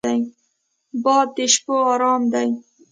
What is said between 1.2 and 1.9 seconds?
د شپو